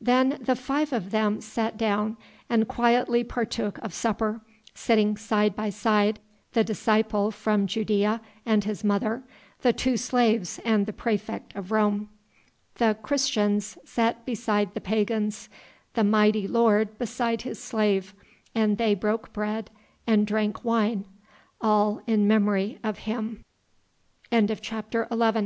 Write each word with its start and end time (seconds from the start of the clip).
Then 0.00 0.38
the 0.40 0.56
five 0.56 0.90
of 0.90 1.10
them 1.10 1.42
sat 1.42 1.76
down 1.76 2.16
and 2.48 2.66
quietly 2.66 3.22
partook 3.22 3.76
of 3.84 3.92
supper, 3.92 4.40
sitting 4.74 5.18
side 5.18 5.54
by 5.54 5.68
side, 5.68 6.18
the 6.54 6.64
disciple 6.64 7.30
from 7.30 7.66
Judæa 7.66 8.20
and 8.46 8.64
his 8.64 8.82
mother, 8.82 9.22
the 9.60 9.74
two 9.74 9.98
slaves 9.98 10.58
and 10.64 10.86
the 10.86 10.94
praefect 10.94 11.54
of 11.54 11.70
Rome. 11.72 12.08
The 12.76 12.96
Christians 13.02 13.76
sat 13.84 14.24
beside 14.24 14.72
the 14.72 14.80
pagans, 14.80 15.50
the 15.92 16.04
mighty 16.04 16.48
lord 16.48 16.96
beside 16.96 17.42
his 17.42 17.62
slave, 17.62 18.14
and 18.54 18.78
they 18.78 18.94
broke 18.94 19.34
bread 19.34 19.68
and 20.06 20.26
drank 20.26 20.64
wine, 20.64 21.04
all 21.60 22.00
in 22.06 22.26
memory 22.26 22.78
of 22.82 23.00
Him. 23.00 23.44
CHAPTER 24.32 25.06
XII 25.12 25.18
"Hell 25.18 25.32
from 25.32 25.34
ben 25.34 25.44